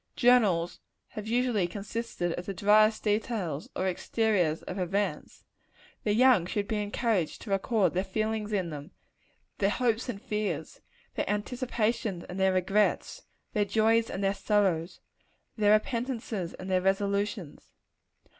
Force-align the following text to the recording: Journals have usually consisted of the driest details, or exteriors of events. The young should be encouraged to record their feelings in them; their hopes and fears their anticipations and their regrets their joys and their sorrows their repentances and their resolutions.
Journals 0.15 0.79
have 1.09 1.27
usually 1.27 1.67
consisted 1.67 2.33
of 2.33 2.47
the 2.47 2.55
driest 2.55 3.03
details, 3.03 3.69
or 3.75 3.87
exteriors 3.87 4.63
of 4.63 4.79
events. 4.79 5.43
The 6.03 6.15
young 6.15 6.47
should 6.47 6.67
be 6.67 6.81
encouraged 6.81 7.39
to 7.43 7.51
record 7.51 7.93
their 7.93 8.03
feelings 8.03 8.51
in 8.51 8.71
them; 8.71 8.89
their 9.59 9.69
hopes 9.69 10.09
and 10.09 10.19
fears 10.19 10.81
their 11.13 11.29
anticipations 11.29 12.23
and 12.23 12.39
their 12.39 12.53
regrets 12.53 13.25
their 13.53 13.63
joys 13.63 14.09
and 14.09 14.23
their 14.23 14.33
sorrows 14.33 15.01
their 15.55 15.73
repentances 15.73 16.55
and 16.55 16.67
their 16.67 16.81
resolutions. 16.81 17.71